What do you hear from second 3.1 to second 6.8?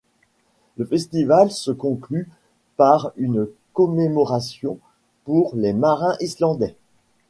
une commémoration pour les marins islandais.